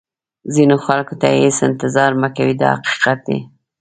[0.53, 3.39] ځینو خلکو ته هېڅ انتظار مه کوئ دا حقیقت دی.